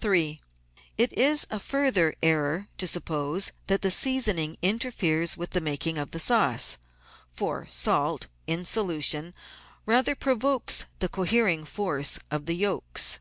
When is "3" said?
0.00-0.40